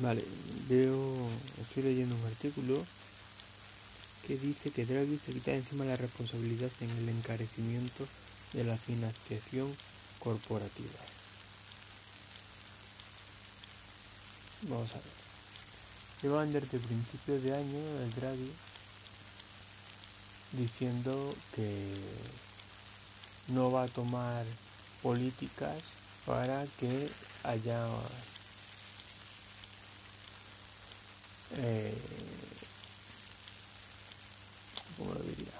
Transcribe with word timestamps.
Vale, 0.00 0.24
veo, 0.68 1.14
estoy 1.60 1.84
leyendo 1.84 2.16
un 2.16 2.26
artículo 2.26 2.84
que 4.26 4.36
dice 4.36 4.72
que 4.72 4.84
Draghi 4.84 5.18
se 5.18 5.32
quita 5.32 5.52
encima 5.52 5.84
la 5.84 5.96
responsabilidad 5.96 6.70
en 6.80 6.90
el 6.90 7.08
encarecimiento 7.10 8.04
de 8.54 8.64
la 8.64 8.76
financiación 8.76 9.72
corporativa. 10.18 10.98
Vamos 14.62 14.90
a 14.92 14.96
ver. 14.96 15.24
Llevan 16.22 16.52
desde 16.52 16.78
principios 16.78 17.42
de 17.44 17.54
año 17.54 17.78
el 18.00 18.14
Draghi 18.14 18.50
diciendo 20.52 21.36
que 21.54 21.94
no 23.48 23.70
va 23.70 23.84
a 23.84 23.88
tomar 23.88 24.44
políticas 25.02 25.76
para 26.26 26.66
que 26.80 27.08
haya 27.44 27.86
eh, 31.56 31.94
¿cómo 34.96 35.14
lo 35.14 35.20
diría? 35.20 35.52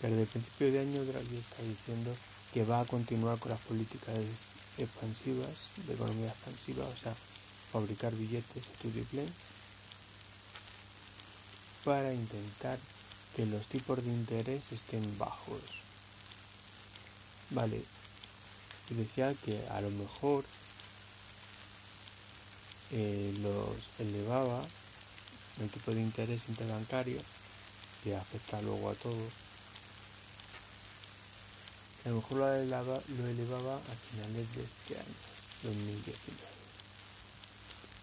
Que 0.00 0.08
desde 0.08 0.22
el 0.22 0.28
principio 0.28 0.72
de 0.72 0.80
año 0.80 1.04
Draghi 1.04 1.36
está 1.36 1.62
diciendo 1.62 2.14
que 2.52 2.64
va 2.64 2.80
a 2.80 2.84
continuar 2.84 3.38
con 3.38 3.50
las 3.50 3.60
políticas 3.60 4.16
expansivas, 4.78 5.54
de 5.86 5.94
economía 5.94 6.28
expansiva, 6.28 6.86
o 6.86 6.96
sea, 6.96 7.14
fabricar 7.72 8.14
billetes, 8.14 8.64
estudio 8.66 9.04
plan, 9.04 9.26
para 11.84 12.12
intentar 12.12 12.78
que 13.34 13.46
los 13.46 13.66
tipos 13.66 14.04
de 14.04 14.10
interés 14.10 14.72
estén 14.72 15.18
bajos. 15.18 15.62
Vale, 17.50 17.82
y 18.90 18.94
decía 18.94 19.34
que 19.44 19.66
a 19.68 19.80
lo 19.80 19.90
mejor 19.90 20.44
eh, 22.90 23.34
los 23.40 23.76
elevaba 23.98 24.66
el 25.60 25.70
tipo 25.70 25.92
de 25.92 26.00
interés 26.00 26.48
interbancario 26.48 27.20
que 28.04 28.16
afecta 28.16 28.60
luego 28.62 28.90
a 28.90 28.94
todo. 28.94 29.26
A 32.04 32.08
lo 32.10 32.16
mejor 32.16 32.38
lo 32.38 32.52
elevaba, 32.52 33.00
lo 33.18 33.26
elevaba 33.26 33.76
a 33.76 33.94
finales 34.10 34.54
de 34.54 34.62
este 34.62 34.94
año 34.96 35.14
2019 35.62 36.58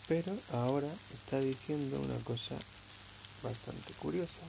pero 0.07 0.37
ahora 0.53 0.87
está 1.13 1.39
diciendo 1.39 1.99
una 1.99 2.17
cosa 2.23 2.55
bastante 3.41 3.93
curiosa. 3.93 4.43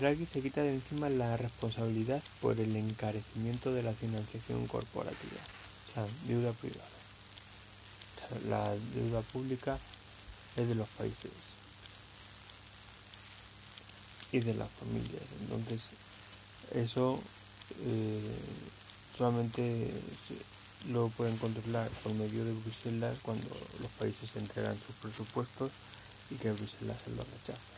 Draghi 0.00 0.26
se 0.26 0.40
quita 0.40 0.62
de 0.62 0.74
encima 0.74 1.08
la 1.08 1.36
responsabilidad 1.36 2.22
por 2.40 2.58
el 2.58 2.74
encarecimiento 2.74 3.72
de 3.72 3.82
la 3.82 3.92
financiación 3.92 4.66
corporativa, 4.66 5.40
o 5.90 5.94
sea, 5.94 6.06
deuda 6.26 6.52
privada. 6.52 6.88
la 8.48 8.74
deuda 8.94 9.20
pública 9.22 9.78
es 10.56 10.68
de 10.68 10.74
los 10.74 10.88
países 10.88 11.30
y 14.32 14.40
de 14.40 14.54
las 14.54 14.70
familias. 14.70 15.22
Entonces, 15.40 15.88
eso 16.74 17.20
eh, 17.80 18.38
solamente 19.16 19.92
lo 20.88 21.08
pueden 21.08 21.36
controlar 21.38 21.88
por 22.02 22.12
medio 22.14 22.44
de 22.44 22.52
Bruselas 22.52 23.18
cuando 23.22 23.48
los 23.80 23.90
países 23.92 24.36
entregan 24.36 24.78
sus 24.86 24.96
presupuestos 24.96 25.70
y 26.30 26.36
que 26.36 26.52
Bruselas 26.52 27.00
se 27.04 27.10
lo 27.10 27.24
rechaza 27.24 27.76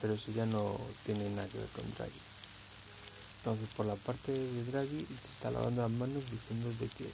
pero 0.00 0.14
eso 0.14 0.30
ya 0.32 0.46
no 0.46 0.78
tiene 1.04 1.28
nada 1.30 1.48
que 1.48 1.58
ver 1.58 1.68
con 1.68 1.90
Draghi. 1.94 2.20
Entonces, 3.38 3.68
por 3.76 3.86
la 3.86 3.94
parte 3.96 4.32
de 4.32 4.64
Draghi, 4.64 5.06
se 5.06 5.32
está 5.32 5.50
lavando 5.50 5.82
las 5.82 5.90
manos 5.90 6.22
diciendo 6.30 6.68
de 6.78 6.88
que, 6.88 7.10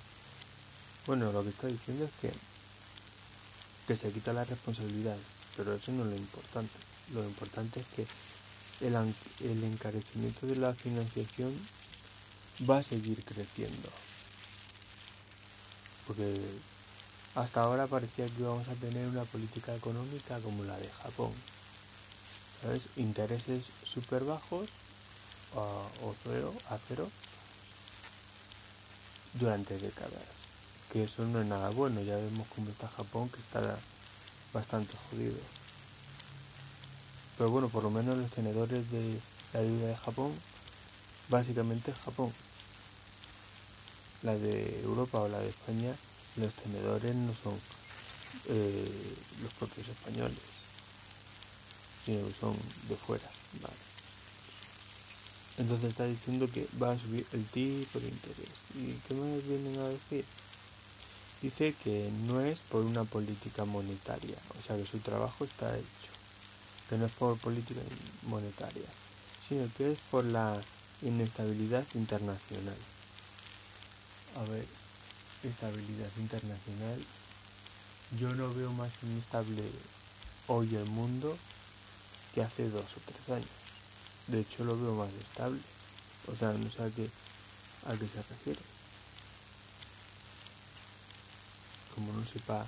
bueno, 1.06 1.30
lo 1.32 1.42
que 1.42 1.50
está 1.50 1.66
diciendo 1.68 2.04
es 2.04 2.10
que, 2.20 2.32
que 3.86 3.96
se 3.96 4.10
quita 4.12 4.32
la 4.32 4.44
responsabilidad, 4.44 5.16
pero 5.56 5.74
eso 5.74 5.92
no 5.92 6.04
es 6.04 6.10
lo 6.10 6.16
importante. 6.16 6.78
Lo 7.12 7.24
importante 7.24 7.80
es 7.80 7.86
que 7.86 8.06
el, 8.86 8.94
el 8.94 9.64
encarecimiento 9.64 10.46
de 10.46 10.56
la 10.56 10.72
financiación 10.72 11.54
va 12.68 12.78
a 12.78 12.82
seguir 12.82 13.24
creciendo. 13.24 13.88
Porque 16.06 16.40
hasta 17.34 17.62
ahora 17.62 17.86
parecía 17.86 18.26
que 18.26 18.40
íbamos 18.40 18.68
a 18.68 18.74
tener 18.74 19.06
una 19.06 19.24
política 19.24 19.74
económica 19.74 20.38
como 20.40 20.64
la 20.64 20.78
de 20.78 20.88
Japón, 20.88 21.32
Intereses 22.94 23.70
súper 23.82 24.22
bajos 24.22 24.68
o 25.54 26.14
cero, 26.22 26.54
a 26.70 26.78
cero 26.78 27.10
durante 29.34 29.76
décadas. 29.78 30.42
Que 30.92 31.04
eso 31.04 31.24
no 31.24 31.40
es 31.40 31.46
nada 31.46 31.70
bueno, 31.70 32.02
ya 32.02 32.16
vemos 32.16 32.46
cómo 32.54 32.70
está 32.70 32.86
Japón, 32.86 33.30
que 33.30 33.40
está 33.40 33.78
bastante 34.52 34.94
jodido. 35.10 35.36
Pero 37.38 37.50
bueno, 37.50 37.68
por 37.68 37.82
lo 37.82 37.90
menos 37.90 38.18
los 38.18 38.30
tenedores 38.30 38.90
de 38.90 39.18
la 39.54 39.60
deuda 39.60 39.86
de 39.88 39.96
Japón, 39.96 40.32
básicamente 41.28 41.92
Japón. 41.92 42.32
La 44.22 44.34
de 44.34 44.82
Europa 44.82 45.18
o 45.20 45.28
la 45.28 45.38
de 45.40 45.48
España, 45.48 45.94
los 46.36 46.52
tenedores 46.52 47.14
no 47.16 47.34
son 47.34 47.58
eh, 48.48 49.16
los 49.42 49.52
propios 49.54 49.88
españoles 49.88 50.52
son 52.38 52.56
de 52.88 52.96
fuera. 52.96 53.30
Entonces 55.58 55.90
está 55.90 56.04
diciendo 56.04 56.48
que 56.50 56.66
va 56.82 56.92
a 56.92 56.98
subir 56.98 57.26
el 57.32 57.44
tipo 57.46 58.00
de 58.00 58.08
interés. 58.08 58.48
¿Y 58.74 58.94
qué 59.06 59.14
me 59.14 59.38
vienen 59.40 59.78
a 59.80 59.88
decir? 59.88 60.24
Dice 61.42 61.74
que 61.82 62.08
no 62.28 62.40
es 62.40 62.60
por 62.60 62.84
una 62.84 63.02
política 63.02 63.64
monetaria, 63.64 64.36
o 64.56 64.62
sea 64.62 64.76
que 64.76 64.86
su 64.86 65.00
trabajo 65.00 65.44
está 65.44 65.76
hecho, 65.76 66.12
que 66.88 66.96
no 66.96 67.06
es 67.06 67.12
por 67.12 67.36
política 67.36 67.80
monetaria, 68.28 68.86
sino 69.48 69.68
que 69.76 69.90
es 69.90 69.98
por 70.08 70.24
la 70.24 70.62
inestabilidad 71.02 71.84
internacional. 71.94 72.76
A 74.36 74.44
ver, 74.44 74.64
estabilidad 75.42 76.10
internacional. 76.18 77.04
Yo 78.20 78.32
no 78.34 78.54
veo 78.54 78.72
más 78.72 78.92
inestable 79.02 79.62
hoy 80.46 80.76
el 80.76 80.84
mundo 80.86 81.36
que 82.34 82.42
hace 82.42 82.68
dos 82.68 82.84
o 82.84 83.00
tres 83.04 83.28
años. 83.30 83.48
De 84.28 84.40
hecho 84.40 84.62
lo 84.64 84.80
veo 84.80 84.94
más 84.94 85.12
estable. 85.14 85.60
O 86.30 86.36
sea, 86.36 86.52
no 86.52 86.70
sé 86.70 86.84
a 86.84 86.90
qué, 86.90 87.10
a 87.86 87.96
qué 87.96 88.06
se 88.06 88.22
refiere. 88.22 88.60
Como 91.94 92.12
no 92.12 92.26
sepa 92.26 92.66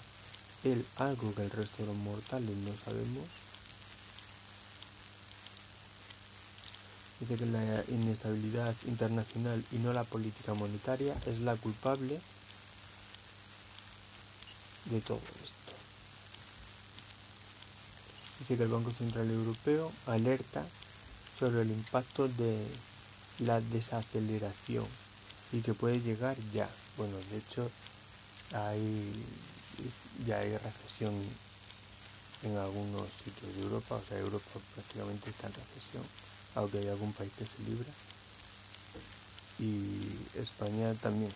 él 0.64 0.84
algo 0.96 1.34
que 1.34 1.42
el 1.42 1.50
resto 1.50 1.82
de 1.82 1.86
los 1.86 1.96
mortales 1.96 2.56
no 2.56 2.72
sabemos, 2.84 3.26
dice 7.20 7.36
que 7.36 7.46
la 7.46 7.84
inestabilidad 7.88 8.74
internacional 8.86 9.64
y 9.72 9.76
no 9.76 9.92
la 9.92 10.04
política 10.04 10.54
monetaria 10.54 11.16
es 11.26 11.40
la 11.40 11.56
culpable 11.56 12.20
de 14.86 15.00
todo 15.00 15.20
esto. 15.42 15.54
Dice 18.40 18.56
que 18.56 18.62
el 18.64 18.68
Banco 18.68 18.92
Central 18.92 19.30
Europeo 19.30 19.92
alerta 20.06 20.66
sobre 21.38 21.62
el 21.62 21.70
impacto 21.70 22.28
de 22.28 22.66
la 23.38 23.60
desaceleración 23.60 24.86
y 25.52 25.60
que 25.60 25.74
puede 25.74 26.00
llegar 26.00 26.36
ya. 26.52 26.68
Bueno, 26.96 27.16
de 27.30 27.38
hecho, 27.38 27.70
hay, 28.54 29.12
ya 30.26 30.38
hay 30.38 30.56
recesión 30.56 31.12
en 32.42 32.56
algunos 32.56 33.08
sitios 33.10 33.54
de 33.56 33.62
Europa, 33.62 33.96
o 33.96 34.04
sea, 34.04 34.18
Europa 34.18 34.60
prácticamente 34.74 35.30
está 35.30 35.48
en 35.48 35.54
recesión, 35.54 36.02
aunque 36.54 36.78
hay 36.78 36.88
algún 36.88 37.12
país 37.12 37.32
que 37.36 37.46
se 37.46 37.58
libra. 37.62 37.90
Y 39.58 40.38
España 40.38 40.94
también 40.94 41.30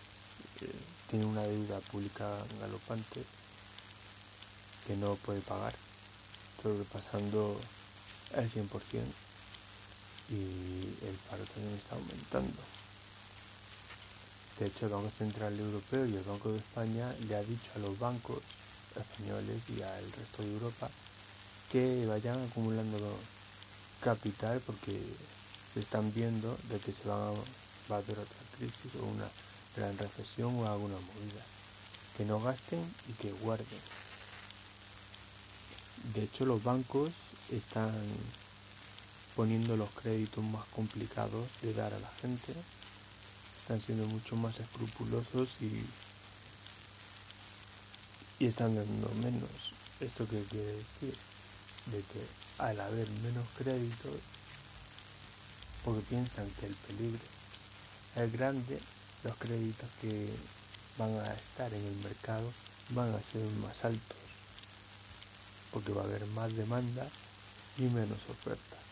eh, 0.60 0.72
tiene 1.10 1.24
una 1.24 1.42
deuda 1.42 1.80
pública 1.80 2.28
galopante 2.60 3.22
que 4.86 4.96
no 4.96 5.14
puede 5.16 5.40
pagar 5.40 5.74
sobrepasando 6.62 7.58
el 8.34 8.50
100% 8.50 8.68
y 10.30 11.06
el 11.06 11.14
paro 11.30 11.44
también 11.44 11.74
está 11.76 11.94
aumentando. 11.94 12.62
De 14.58 14.66
hecho, 14.66 14.86
el 14.86 14.92
Banco 14.92 15.10
Central 15.10 15.58
Europeo 15.58 16.06
y 16.06 16.16
el 16.16 16.22
Banco 16.24 16.50
de 16.50 16.58
España 16.58 17.14
le 17.28 17.36
ha 17.36 17.42
dicho 17.42 17.70
a 17.76 17.78
los 17.78 17.98
bancos 17.98 18.38
españoles 18.96 19.62
y 19.68 19.82
al 19.82 20.12
resto 20.12 20.42
de 20.42 20.52
Europa 20.52 20.90
que 21.70 22.06
vayan 22.06 22.42
acumulando 22.44 22.98
capital 24.00 24.60
porque 24.66 25.00
se 25.72 25.80
están 25.80 26.12
viendo 26.12 26.56
de 26.70 26.78
que 26.78 26.92
se 26.92 27.08
va 27.08 27.28
a, 27.28 27.32
va 27.90 27.96
a 27.96 27.98
haber 27.98 28.18
otra 28.18 28.38
crisis 28.56 28.94
o 29.00 29.04
una 29.04 29.28
gran 29.76 29.96
recesión 29.96 30.54
o 30.56 30.66
alguna 30.66 30.94
movida. 30.94 31.44
Que 32.16 32.24
no 32.24 32.40
gasten 32.40 32.82
y 33.08 33.12
que 33.12 33.30
guarden. 33.30 33.66
De 36.14 36.24
hecho, 36.24 36.46
los 36.46 36.62
bancos 36.64 37.12
están 37.50 37.92
poniendo 39.36 39.76
los 39.76 39.90
créditos 39.90 40.42
más 40.42 40.64
complicados 40.74 41.46
de 41.62 41.74
dar 41.74 41.94
a 41.94 41.98
la 42.00 42.10
gente, 42.20 42.54
están 43.68 43.82
siendo 43.82 44.06
mucho 44.06 44.34
más 44.34 44.58
escrupulosos 44.60 45.50
y 45.60 45.84
y 48.38 48.46
están 48.46 48.74
dando 48.74 49.08
menos. 49.16 49.72
¿Esto 50.00 50.26
qué 50.28 50.42
quiere 50.44 50.72
decir? 50.72 51.14
De 51.86 51.98
que 51.98 52.26
al 52.58 52.80
haber 52.80 53.08
menos 53.22 53.46
créditos, 53.56 54.14
porque 55.84 56.02
piensan 56.02 56.48
que 56.60 56.66
el 56.66 56.74
peligro 56.74 57.20
es 58.16 58.32
grande, 58.32 58.80
los 59.24 59.36
créditos 59.36 59.90
que 60.00 60.30
van 60.96 61.18
a 61.18 61.32
estar 61.34 61.72
en 61.72 61.84
el 61.84 61.96
mercado 61.96 62.50
van 62.90 63.14
a 63.14 63.22
ser 63.22 63.44
más 63.62 63.84
altos, 63.84 64.18
porque 65.72 65.92
va 65.92 66.02
a 66.02 66.04
haber 66.04 66.24
más 66.26 66.54
demanda 66.56 67.06
y 67.76 67.82
menos 67.82 68.18
oferta. 68.30 68.87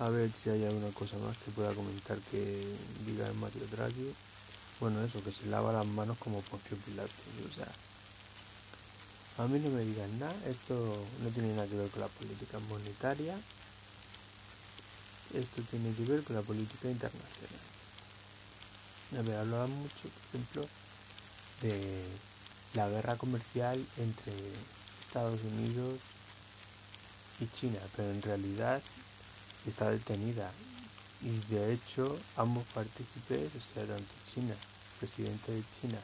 A 0.00 0.08
ver 0.10 0.30
si 0.30 0.48
hay 0.50 0.64
alguna 0.64 0.90
cosa 0.92 1.16
más 1.18 1.36
que 1.38 1.50
pueda 1.50 1.74
comentar 1.74 2.18
que 2.30 2.64
diga 3.04 3.32
Mario 3.34 3.66
Draghi. 3.70 4.14
Bueno, 4.78 5.02
eso, 5.02 5.22
que 5.24 5.32
se 5.32 5.46
lava 5.46 5.72
las 5.72 5.86
manos 5.86 6.16
como 6.18 6.40
Poncio 6.42 6.76
Pilatos. 6.76 7.12
O 7.50 7.52
sea, 7.52 7.66
a 9.44 9.48
mí 9.48 9.58
no 9.58 9.70
me 9.70 9.82
digan 9.82 10.18
nada, 10.20 10.34
esto 10.46 11.04
no 11.22 11.28
tiene 11.30 11.54
nada 11.54 11.66
que 11.66 11.74
ver 11.74 11.90
con 11.90 12.00
la 12.00 12.08
política 12.08 12.58
monetaria. 12.68 13.36
Esto 15.34 15.62
tiene 15.62 15.92
que 15.94 16.04
ver 16.04 16.22
con 16.22 16.36
la 16.36 16.42
política 16.42 16.88
internacional. 16.88 17.60
A 19.18 19.22
ver, 19.22 19.36
hablaba 19.36 19.66
mucho, 19.66 20.02
por 20.02 20.40
ejemplo, 20.40 20.68
de 21.62 22.04
la 22.74 22.88
guerra 22.88 23.16
comercial 23.16 23.84
entre 23.96 24.32
Estados 25.00 25.40
Unidos 25.42 25.98
y 27.40 27.46
China, 27.48 27.80
pero 27.96 28.10
en 28.10 28.22
realidad 28.22 28.82
está 29.66 29.90
detenida 29.90 30.50
y 31.20 31.30
de 31.52 31.72
hecho 31.72 32.16
ambos 32.36 32.64
partícipes, 32.74 33.50
o 33.54 33.60
sea, 33.60 33.86
tanto 33.86 34.14
China, 34.32 34.54
presidente 34.98 35.52
de 35.52 35.62
China, 35.80 35.98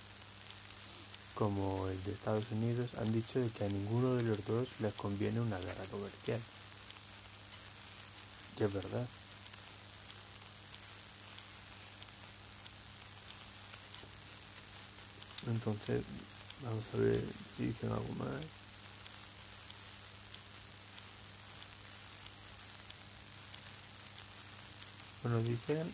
como 1.34 1.88
el 1.88 2.02
de 2.04 2.12
Estados 2.12 2.50
Unidos, 2.52 2.90
han 2.98 3.12
dicho 3.12 3.40
de 3.40 3.48
que 3.50 3.64
a 3.64 3.68
ninguno 3.68 4.14
de 4.14 4.22
los 4.22 4.44
dos 4.46 4.68
les 4.80 4.94
conviene 4.94 5.40
una 5.40 5.58
guerra 5.58 5.84
comercial. 5.90 6.40
Y 8.58 8.62
es 8.62 8.72
verdad. 8.72 9.06
Entonces, 15.46 16.02
vamos 16.62 16.84
a 16.94 16.96
ver 16.98 17.24
si 17.56 17.66
dicen 17.66 17.90
algo 17.90 18.14
más. 18.14 18.63
Bueno, 25.24 25.40
dicen 25.40 25.90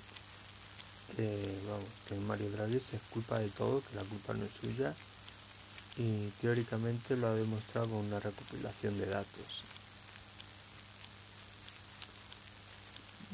que, 1.14 1.56
vamos, 1.68 1.86
que 2.08 2.16
Mario 2.16 2.50
Draghi 2.50 2.80
se 2.80 2.98
culpa 3.10 3.38
de 3.38 3.48
todo, 3.50 3.80
que 3.80 3.94
la 3.94 4.02
culpa 4.02 4.34
no 4.34 4.44
es 4.44 4.50
suya 4.50 4.92
y 5.96 6.30
teóricamente 6.40 7.16
lo 7.16 7.28
ha 7.28 7.34
demostrado 7.34 7.90
con 7.90 7.98
una 7.98 8.18
recopilación 8.18 8.98
de 8.98 9.06
datos. 9.06 9.62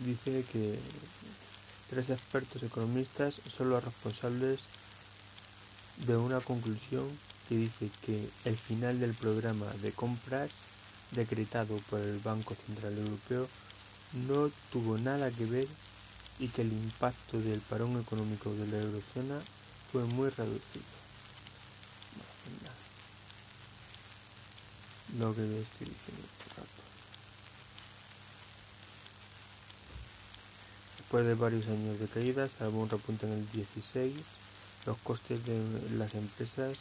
Dice 0.04 0.44
que 0.52 0.78
tres 1.88 2.10
expertos 2.10 2.62
economistas 2.62 3.40
son 3.48 3.70
los 3.70 3.82
responsables 3.82 4.60
de 6.06 6.14
una 6.19 6.40
conclusión 6.40 7.08
que 7.48 7.56
dice 7.56 7.88
que 8.04 8.28
el 8.44 8.58
final 8.58 9.00
del 9.00 9.14
programa 9.14 9.72
de 9.81 9.93
compras 9.93 10.50
decretado 11.12 11.78
por 11.88 12.00
el 12.00 12.19
Banco 12.19 12.54
Central 12.54 12.98
Europeo 12.98 13.48
no 14.12 14.50
tuvo 14.73 14.99
nada 14.99 15.31
que 15.31 15.47
ver 15.47 15.69
y 16.38 16.49
que 16.49 16.62
el 16.62 16.73
impacto 16.73 17.41
del 17.41 17.61
parón 17.61 18.00
económico 18.00 18.53
de 18.55 18.67
la 18.67 18.79
eurozona 18.79 19.41
fue 19.91 20.05
muy 20.05 20.31
reducido. 20.31 20.85
Lo 25.19 25.35
que 25.35 25.43
estoy 25.43 25.87
diciendo 25.87 26.29
rato. 26.56 26.69
Después 30.99 31.25
de 31.25 31.35
varios 31.35 31.67
años 31.69 31.99
de 31.99 32.08
caídas, 32.08 32.50
salvo 32.58 32.82
un 32.82 32.91
repunte 32.91 33.26
en 33.26 33.32
el 33.32 33.50
16, 33.53 34.12
los 34.85 34.99
costes 34.99 35.44
de 35.47 35.58
las 35.97 36.14
empresas 36.14 36.79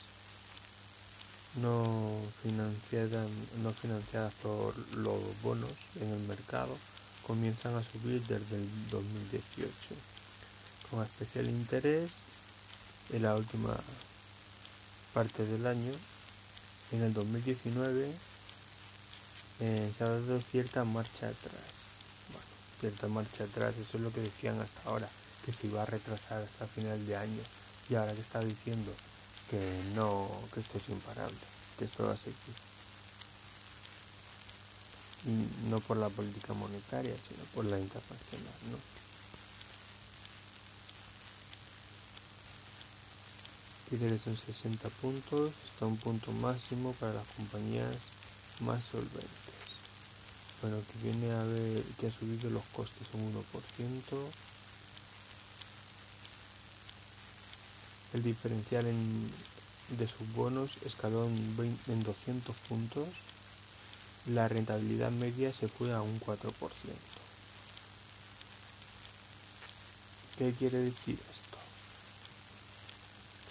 no 1.62 2.19
financiadas, 2.44 3.30
no 3.63 3.72
financiadas 3.72 4.33
por 4.33 4.75
los 4.98 5.22
bonos 5.42 5.72
en 6.01 6.12
el 6.12 6.19
mercado 6.27 6.75
comienzan 7.25 7.75
a 7.75 7.83
subir 7.83 8.22
desde 8.22 8.56
el 8.56 8.89
2018, 8.89 9.72
con 10.89 11.04
especial 11.04 11.50
interés 11.50 12.12
en 13.12 13.24
la 13.24 13.36
última 13.36 13.75
parte 15.13 15.45
del 15.45 15.66
año. 15.66 15.92
En 16.92 17.01
el 17.01 17.13
2019 17.13 18.12
eh, 19.60 19.94
se 19.98 20.04
ha 20.04 20.10
dado 20.10 20.39
cierta 20.42 20.83
marcha 20.83 21.27
atrás. 21.27 21.74
Bueno, 22.30 22.48
cierta 22.80 23.07
marcha 23.07 23.44
atrás, 23.45 23.75
eso 23.77 23.98
es 23.98 24.04
lo 24.04 24.12
que 24.12 24.22
decían 24.22 24.60
hasta 24.60 24.89
ahora, 24.89 25.10
que 25.45 25.51
se 25.51 25.68
iba 25.68 25.81
a 25.81 25.86
retrasar 25.86 26.44
hasta 26.44 26.68
final 26.68 27.06
de 27.07 27.18
año. 27.18 27.42
Y 27.89 27.95
ahora 27.95 28.13
que 28.13 28.22
está 28.22 28.39
diciendo 28.39 28.92
que 29.50 29.81
no, 29.95 30.30
que 30.54 30.60
esto 30.60 30.77
es 30.77 30.89
imparable, 30.89 31.38
que 31.77 31.86
esto 31.86 32.06
va 32.06 32.13
a 32.13 32.18
seguir 32.18 32.36
no 35.69 35.80
por 35.80 35.98
la 35.98 36.10
política 36.10 36.54
monetaria, 36.54 37.16
sino 37.27 37.44
por 37.54 37.66
la 37.66 37.80
internacional, 37.80 38.54
¿no? 38.72 38.77
que 43.89 44.19
son 44.19 44.36
60 44.36 44.89
puntos, 44.89 45.54
está 45.66 45.86
un 45.86 45.98
punto 45.98 46.31
máximo 46.31 46.94
para 46.94 47.13
las 47.13 47.27
compañías 47.38 47.95
más 48.60 48.83
solventes. 48.83 49.30
Bueno, 50.62 50.77
que 50.92 51.04
viene 51.04 51.31
a 51.31 51.44
ver 51.44 51.83
que 52.00 52.07
ha 52.07 52.12
subido 52.12 52.50
los 52.50 52.63
costes 52.74 53.07
un 53.13 53.33
1%. 53.33 53.42
El 58.13 58.24
diferencial 58.24 58.86
de 59.89 60.07
sus 60.07 60.33
bonos 60.33 60.72
escaló 60.86 61.25
en, 61.25 61.77
en 61.88 62.04
200 62.04 62.56
puntos 62.68 63.07
la 64.27 64.48
rentabilidad 64.48 65.12
media 65.12 65.54
se 65.54 65.68
fue 65.68 65.94
a 65.94 66.01
un 66.01 66.19
4%. 66.19 66.51
¿Qué 70.38 70.51
quiere 70.54 70.80
decir 70.80 71.19
esto? 71.31 71.57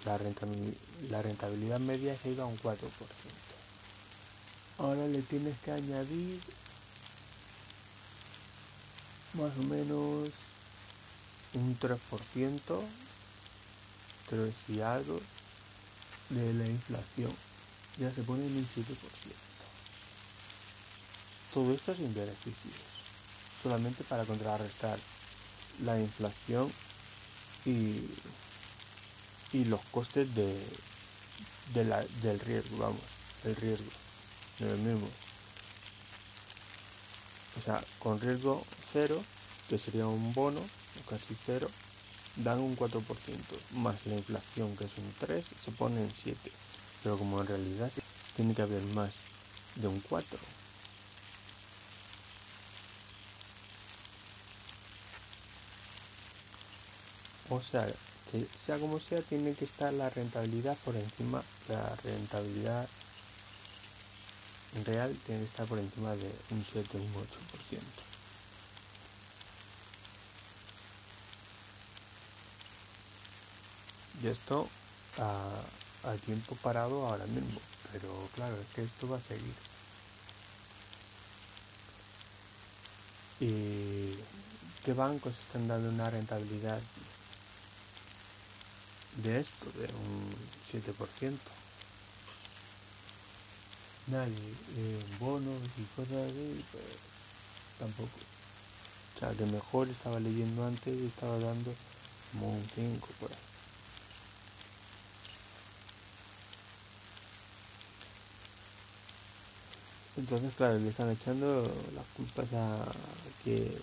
La 0.04 1.22
rentabilidad, 1.22 1.80
media 1.80 2.16
se 2.16 2.28
ha 2.28 2.32
ido 2.32 2.42
a 2.42 2.46
un 2.46 2.58
4%. 2.58 2.76
Ahora 4.78 5.06
le 5.06 5.22
tienes 5.22 5.56
que 5.60 5.70
añadir 5.70 6.40
más 9.34 9.56
o 9.56 9.62
menos 9.62 10.28
un 11.54 11.78
3%, 11.78 12.82
3 14.28 14.70
y 14.70 14.80
algo 14.80 15.20
de 16.30 16.52
la 16.52 16.66
inflación. 16.66 17.32
Ya 17.98 18.12
se 18.12 18.22
pone 18.24 18.44
en 18.44 18.56
un 18.56 18.66
7%. 18.66 19.53
Todo 21.54 21.72
esto 21.72 21.94
sin 21.94 22.12
beneficios, 22.12 22.74
solamente 23.62 24.02
para 24.04 24.24
contrarrestar 24.24 24.98
la 25.84 26.00
inflación 26.00 26.70
y, 27.64 28.00
y 29.52 29.64
los 29.66 29.80
costes 29.92 30.34
de, 30.34 30.60
del 31.72 32.40
riesgo, 32.40 32.76
vamos, 32.78 33.00
el 33.44 33.54
riesgo, 33.54 33.90
de 34.58 34.70
lo 34.70 34.76
mismo. 34.78 35.08
O 37.56 37.60
sea, 37.60 37.82
con 38.00 38.20
riesgo 38.20 38.64
cero, 38.92 39.22
que 39.68 39.78
sería 39.78 40.08
un 40.08 40.34
bono, 40.34 40.60
o 40.60 41.08
casi 41.08 41.36
cero, 41.46 41.70
dan 42.36 42.58
un 42.58 42.76
4%, 42.76 43.00
más 43.74 44.04
la 44.06 44.14
inflación, 44.14 44.76
que 44.76 44.84
es 44.84 44.98
un 44.98 45.14
3, 45.20 45.46
se 45.60 45.70
pone 45.70 46.02
en 46.02 46.12
7. 46.12 46.50
Pero 47.04 47.16
como 47.16 47.40
en 47.40 47.46
realidad 47.46 47.92
tiene 48.34 48.54
que 48.54 48.62
haber 48.62 48.82
más 48.86 49.14
de 49.76 49.86
un 49.86 50.00
4. 50.00 50.38
O 57.50 57.60
sea, 57.60 57.86
que 58.30 58.46
sea 58.58 58.78
como 58.78 58.98
sea, 58.98 59.20
tiene 59.22 59.54
que 59.54 59.64
estar 59.64 59.92
la 59.92 60.10
rentabilidad 60.10 60.76
por 60.78 60.96
encima, 60.96 61.42
la 61.68 61.94
rentabilidad 61.96 62.88
real 64.84 65.14
tiene 65.26 65.40
que 65.42 65.46
estar 65.46 65.66
por 65.66 65.78
encima 65.78 66.16
de 66.16 66.32
un 66.50 66.64
7 66.64 66.98
o 66.98 67.00
un 67.00 67.14
8%. 67.14 67.80
Y 74.22 74.28
esto 74.28 74.68
a, 75.18 76.08
a 76.08 76.14
tiempo 76.16 76.56
parado 76.56 77.06
ahora 77.06 77.26
mismo, 77.26 77.60
pero 77.92 78.28
claro, 78.34 78.56
es 78.60 78.66
que 78.74 78.82
esto 78.82 79.08
va 79.08 79.18
a 79.18 79.20
seguir. 79.20 79.54
¿Y 83.40 84.16
qué 84.84 84.92
bancos 84.94 85.38
están 85.38 85.68
dando 85.68 85.90
una 85.90 86.08
rentabilidad 86.08 86.80
de 89.16 89.40
esto, 89.40 89.66
de 89.78 89.86
un 89.86 90.34
7%. 90.64 91.38
Nadie, 94.06 94.54
eh, 94.76 95.04
bonos 95.18 95.62
y 95.78 95.84
cosas 95.96 96.30
así, 96.30 96.64
pues 96.72 96.84
tampoco. 97.78 98.18
O 99.16 99.18
sea, 99.18 99.32
que 99.32 99.46
mejor 99.46 99.88
estaba 99.88 100.20
leyendo 100.20 100.66
antes 100.66 100.94
y 100.94 101.06
estaba 101.06 101.38
dando 101.38 101.74
como 102.32 102.50
un 102.50 102.66
5 102.74 103.08
por 103.20 103.30
ahí. 103.30 103.38
Entonces, 110.16 110.54
claro, 110.54 110.78
le 110.78 110.90
están 110.90 111.10
echando 111.10 111.62
las 111.94 112.06
culpas 112.16 112.52
a 112.52 112.84
que, 113.44 113.76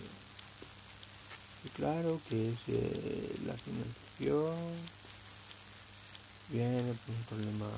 claro, 1.76 2.20
que 2.28 2.50
es 2.50 2.58
eh, 2.68 3.36
la 3.44 3.54
financiación, 3.54 4.56
viene 6.52 6.94
por 6.94 7.14
un 7.14 7.22
problema 7.24 7.70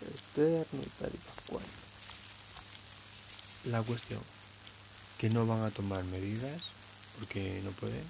externo 0.00 0.82
y 0.82 0.88
tal 1.00 1.10
y 1.14 1.18
pascual. 1.18 1.64
La 3.66 3.82
cuestión, 3.82 4.20
que 5.18 5.30
no 5.30 5.46
van 5.46 5.62
a 5.62 5.70
tomar 5.70 6.02
medidas 6.04 6.62
porque 7.18 7.60
no 7.62 7.70
pueden, 7.72 8.04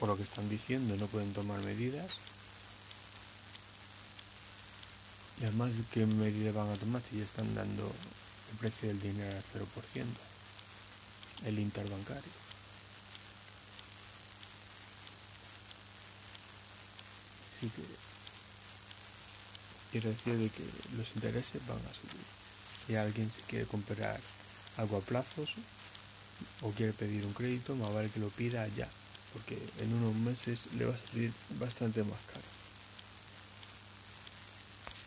por 0.00 0.08
lo 0.08 0.16
que 0.16 0.22
están 0.22 0.48
diciendo, 0.48 0.96
no 0.96 1.06
pueden 1.06 1.32
tomar 1.34 1.60
medidas 1.60 2.16
Y 5.40 5.44
además, 5.44 5.72
¿qué 5.92 6.04
medida 6.04 6.50
van 6.50 6.70
a 6.70 6.76
tomar 6.76 7.00
si 7.02 7.16
ya 7.16 7.22
están 7.22 7.54
dando 7.54 7.84
el 8.50 8.58
precio 8.58 8.88
del 8.88 9.00
dinero 9.00 9.36
al 9.36 9.44
0%? 9.44 10.04
El 11.44 11.58
interbancario. 11.60 12.47
Así 17.58 17.68
que 17.70 17.82
quiere 19.90 20.10
decir 20.10 20.36
de 20.36 20.48
que 20.48 20.62
los 20.96 21.12
intereses 21.16 21.60
van 21.66 21.78
a 21.78 21.92
subir. 21.92 22.24
Si 22.86 22.94
alguien 22.94 23.32
se 23.32 23.40
quiere 23.42 23.66
comprar 23.66 24.20
algo 24.76 24.98
a 24.98 25.00
plazos 25.00 25.56
o 26.62 26.70
quiere 26.70 26.92
pedir 26.92 27.26
un 27.26 27.32
crédito, 27.32 27.74
más 27.74 27.92
vale 27.92 28.10
que 28.10 28.20
lo 28.20 28.28
pida 28.28 28.66
ya, 28.68 28.88
porque 29.32 29.58
en 29.80 29.92
unos 29.92 30.14
meses 30.14 30.72
le 30.78 30.84
va 30.84 30.94
a 30.94 30.98
salir 30.98 31.32
bastante 31.58 32.04
más 32.04 32.20
caro. 32.32 32.57